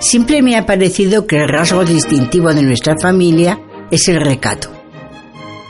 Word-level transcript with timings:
Siempre 0.00 0.40
me 0.40 0.56
ha 0.56 0.64
parecido 0.64 1.26
que 1.26 1.36
el 1.36 1.48
rasgo 1.48 1.84
distintivo 1.84 2.54
de 2.54 2.62
nuestra 2.62 2.96
familia 2.98 3.60
es 3.90 4.08
el 4.08 4.20
recato. 4.20 4.70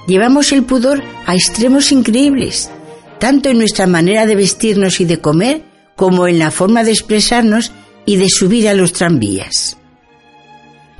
Llevamos 0.07 0.53
el 0.53 0.63
pudor 0.63 1.03
a 1.27 1.35
extremos 1.35 1.91
increíbles, 1.91 2.71
tanto 3.19 3.49
en 3.49 3.59
nuestra 3.59 3.89
manera 3.89 4.27
de 4.27 4.37
vestirnos 4.37 5.01
y 5.01 5.05
de 5.05 5.21
comer, 5.21 5.63
como 5.97 6.29
en 6.29 6.39
la 6.39 6.51
forma 6.51 6.85
de 6.85 6.93
expresarnos 6.93 7.73
y 8.07 8.17
de 8.17 8.29
subir 8.29 8.69
a 8.69 8.75
los 8.75 8.93
tranvías. 8.93 9.77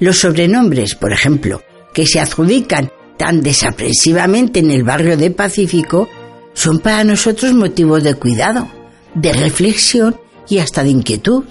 Los 0.01 0.19
sobrenombres, 0.19 0.97
por 0.97 1.13
ejemplo, 1.13 1.63
que 1.95 2.07
se 2.07 2.21
adjudican 2.21 2.91
tan 3.17 3.43
desaprensivamente 3.43 4.61
en 4.61 4.71
el 4.71 4.83
barrio 4.83 5.17
de 5.17 5.31
Pacífico, 5.31 6.09
son 6.53 6.81
para 6.81 7.05
nosotros 7.05 7.53
motivos 7.53 8.03
de 8.03 8.15
cuidado, 8.15 8.69
de 9.15 9.33
reflexión 9.33 10.17
y 10.49 10.59
hasta 10.59 10.83
de 10.83 10.91
inquietud. 10.91 11.45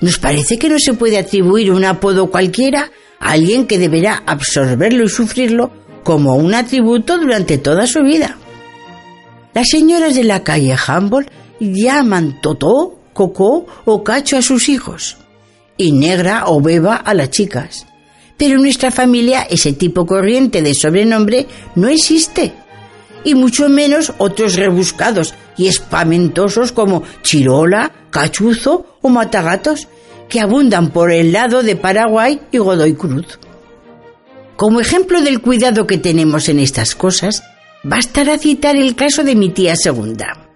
Nos 0.00 0.18
parece 0.18 0.58
que 0.58 0.68
no 0.68 0.78
se 0.78 0.94
puede 0.94 1.18
atribuir 1.18 1.70
un 1.70 1.84
apodo 1.84 2.30
cualquiera 2.30 2.90
a 3.20 3.32
alguien 3.32 3.66
que 3.66 3.78
deberá 3.78 4.22
absorberlo 4.26 5.04
y 5.04 5.08
sufrirlo 5.08 5.70
como 6.02 6.36
un 6.36 6.54
atributo 6.54 7.18
durante 7.18 7.58
toda 7.58 7.86
su 7.86 8.02
vida. 8.02 8.36
Las 9.54 9.68
señoras 9.68 10.14
de 10.14 10.24
la 10.24 10.42
calle 10.42 10.76
Humboldt 10.76 11.30
llaman 11.60 12.40
Totó, 12.40 12.98
Cocó 13.12 13.66
o 13.84 14.02
Cacho 14.02 14.36
a 14.36 14.42
sus 14.42 14.68
hijos 14.68 15.16
y 15.76 15.92
Negra 15.92 16.44
o 16.46 16.60
Beba 16.60 16.96
a 16.96 17.14
las 17.14 17.30
chicas. 17.30 17.86
Pero 18.36 18.56
en 18.56 18.62
nuestra 18.62 18.90
familia 18.90 19.42
ese 19.48 19.72
tipo 19.72 20.06
corriente 20.06 20.60
de 20.60 20.74
sobrenombre 20.74 21.46
no 21.76 21.88
existe. 21.88 22.52
Y 23.24 23.34
mucho 23.34 23.68
menos 23.68 24.12
otros 24.18 24.56
rebuscados 24.56 25.34
y 25.56 25.66
espamentosos 25.66 26.72
como 26.72 27.02
Chirola, 27.22 27.90
Cachuzo 28.10 28.98
o 29.00 29.08
Matagatos, 29.08 29.88
que 30.28 30.40
abundan 30.40 30.90
por 30.90 31.10
el 31.10 31.32
lado 31.32 31.62
de 31.62 31.76
Paraguay 31.76 32.40
y 32.52 32.58
Godoy 32.58 32.94
Cruz. 32.94 33.38
Como 34.56 34.80
ejemplo 34.80 35.20
del 35.20 35.40
cuidado 35.40 35.86
que 35.86 35.98
tenemos 35.98 36.48
en 36.48 36.60
estas 36.60 36.94
cosas, 36.94 37.42
bastará 37.82 38.38
citar 38.38 38.76
el 38.76 38.94
caso 38.94 39.24
de 39.24 39.34
mi 39.34 39.50
tía 39.50 39.76
segunda. 39.76 40.48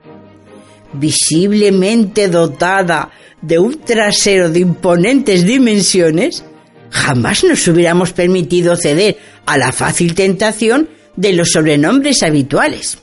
Visiblemente 0.93 2.29
dotada 2.29 3.11
de 3.43 3.59
un 3.59 3.81
trasero 3.81 4.51
de 4.51 4.61
imponentes 4.61 5.45
dimensiones, 5.45 6.45
jamás 6.91 7.45
nos 7.45 7.67
hubiéramos 7.69 8.13
permitido 8.13 8.77
ceder 8.77 9.19
a 9.47 9.59
la 9.59 9.73
fácil 9.73 10.15
tentación 10.15 10.89
de 11.19 11.33
los 11.33 11.51
sobrenombres 11.51 12.23
habituales. 12.23 12.99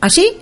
Así, 0.00 0.32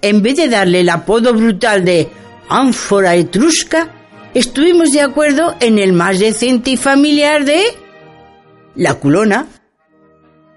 en 0.00 0.22
vez 0.22 0.36
de 0.36 0.48
darle 0.48 0.80
el 0.80 0.88
apodo 0.88 1.34
brutal 1.34 1.84
de 1.84 2.08
ánfora 2.48 3.16
etrusca, 3.16 3.90
estuvimos 4.32 4.92
de 4.92 5.00
acuerdo 5.00 5.56
en 5.58 5.80
el 5.80 5.92
más 5.92 6.20
decente 6.20 6.70
y 6.70 6.76
familiar 6.76 7.44
de 7.44 7.64
la 8.76 8.94
culona. 8.94 9.48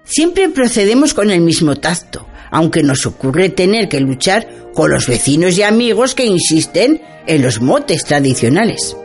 Siempre 0.04 0.48
procedemos 0.48 1.12
con 1.12 1.32
el 1.32 1.40
mismo 1.40 1.74
tacto, 1.74 2.28
aunque 2.52 2.84
nos 2.84 3.04
ocurre 3.04 3.48
tener 3.48 3.88
que 3.88 3.98
luchar 3.98 4.46
con 4.74 4.92
los 4.92 5.08
vecinos 5.08 5.58
y 5.58 5.64
amigos 5.64 6.14
que 6.14 6.24
insisten 6.24 7.02
en 7.26 7.42
los 7.42 7.60
motes 7.60 8.04
tradicionales. 8.04 8.96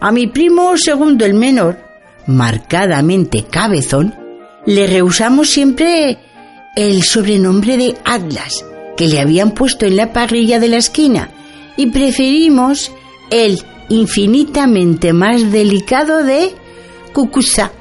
A 0.00 0.12
mi 0.12 0.28
primo 0.28 0.78
segundo 0.78 1.26
el 1.26 1.34
menor, 1.34 1.78
marcadamente 2.26 3.44
cabezón, 3.44 4.21
le 4.66 4.86
rehusamos 4.86 5.50
siempre 5.50 6.18
el 6.76 7.02
sobrenombre 7.02 7.76
de 7.76 7.94
Atlas 8.04 8.64
que 8.96 9.08
le 9.08 9.20
habían 9.20 9.52
puesto 9.52 9.86
en 9.86 9.96
la 9.96 10.12
parrilla 10.12 10.60
de 10.60 10.68
la 10.68 10.76
esquina 10.76 11.30
y 11.76 11.86
preferimos 11.86 12.92
el 13.30 13.62
infinitamente 13.88 15.12
más 15.12 15.50
delicado 15.50 16.22
de 16.22 16.52
Cucusa. 17.12 17.72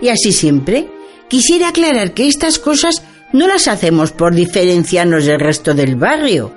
Y 0.00 0.08
así 0.08 0.32
siempre, 0.32 0.88
quisiera 1.28 1.68
aclarar 1.68 2.12
que 2.12 2.26
estas 2.26 2.58
cosas 2.58 3.02
no 3.32 3.46
las 3.46 3.68
hacemos 3.68 4.12
por 4.12 4.34
diferenciarnos 4.34 5.24
del 5.24 5.40
resto 5.40 5.74
del 5.74 5.96
barrio. 5.96 6.52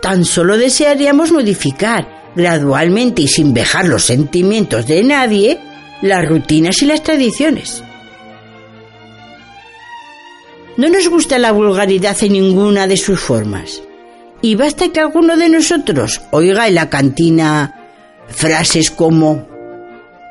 Tan 0.00 0.24
solo 0.24 0.56
desearíamos 0.58 1.32
modificar 1.32 2.32
gradualmente 2.34 3.22
y 3.22 3.28
sin 3.28 3.54
vejar 3.54 3.86
los 3.86 4.04
sentimientos 4.04 4.86
de 4.86 5.02
nadie 5.04 5.58
las 6.02 6.26
rutinas 6.28 6.82
y 6.82 6.86
las 6.86 7.02
tradiciones. 7.02 7.82
No 10.76 10.88
nos 10.88 11.08
gusta 11.08 11.38
la 11.38 11.52
vulgaridad 11.52 12.16
en 12.22 12.32
ninguna 12.32 12.86
de 12.86 12.96
sus 12.96 13.20
formas. 13.20 13.82
Y 14.40 14.54
basta 14.54 14.88
que 14.88 15.00
alguno 15.00 15.36
de 15.36 15.48
nosotros 15.48 16.20
oiga 16.30 16.66
en 16.66 16.74
la 16.74 16.88
cantina 16.88 17.78
frases 18.28 18.90
como 18.90 19.46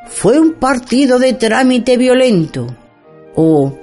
fue 0.09 0.39
un 0.39 0.53
partido 0.53 1.19
de 1.19 1.33
trámite 1.33 1.97
violento 1.97 2.75
o 3.35 3.77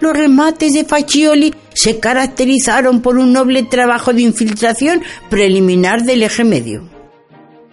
los 0.00 0.16
remates 0.16 0.72
de 0.72 0.84
Faccioli 0.84 1.54
se 1.74 2.00
caracterizaron 2.00 3.02
por 3.02 3.18
un 3.18 3.32
noble 3.32 3.62
trabajo 3.62 4.12
de 4.12 4.22
infiltración 4.22 5.02
preliminar 5.30 6.02
del 6.02 6.24
eje 6.24 6.44
medio, 6.44 6.88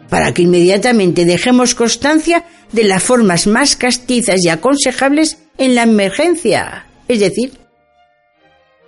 para 0.09 0.31
que 0.33 0.43
inmediatamente 0.43 1.25
dejemos 1.25 1.73
constancia 1.73 2.45
de 2.71 2.83
las 2.83 3.01
formas 3.01 3.47
más 3.47 3.75
castizas 3.75 4.45
y 4.45 4.49
aconsejables 4.49 5.39
en 5.57 5.73
la 5.73 5.83
emergencia. 5.83 6.85
Es 7.07 7.19
decir, 7.19 7.53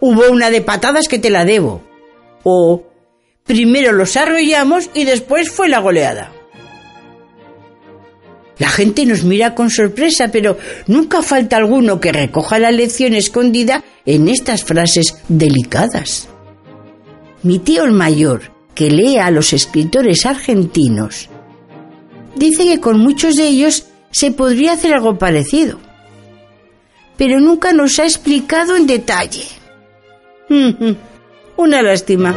hubo 0.01 0.29
una 0.29 0.49
de 0.49 0.61
patadas 0.61 1.07
que 1.07 1.19
te 1.19 1.29
la 1.29 1.45
debo, 1.45 1.81
o 2.43 2.83
primero 3.45 3.93
los 3.93 4.17
arrollamos 4.17 4.89
y 4.93 5.05
después 5.05 5.49
fue 5.49 5.69
la 5.69 5.79
goleada. 5.79 6.33
La 8.57 8.69
gente 8.69 9.05
nos 9.05 9.23
mira 9.23 9.55
con 9.55 9.71
sorpresa, 9.71 10.27
pero 10.31 10.57
nunca 10.85 11.23
falta 11.23 11.57
alguno 11.57 11.99
que 11.99 12.11
recoja 12.11 12.59
la 12.59 12.71
lección 12.71 13.15
escondida 13.15 13.83
en 14.05 14.27
estas 14.27 14.63
frases 14.63 15.15
delicadas. 15.29 16.27
Mi 17.43 17.57
tío 17.57 17.85
el 17.85 17.91
mayor, 17.91 18.51
que 18.75 18.91
lee 18.91 19.17
a 19.17 19.31
los 19.31 19.53
escritores 19.53 20.25
argentinos, 20.27 21.29
dice 22.35 22.65
que 22.65 22.79
con 22.79 22.99
muchos 22.99 23.35
de 23.35 23.47
ellos 23.47 23.85
se 24.11 24.31
podría 24.31 24.73
hacer 24.73 24.93
algo 24.93 25.17
parecido, 25.17 25.79
pero 27.17 27.39
nunca 27.39 27.73
nos 27.73 27.97
ha 27.97 28.03
explicado 28.03 28.75
en 28.75 28.85
detalle. 28.85 29.60
Una 31.55 31.81
lástima. 31.81 32.35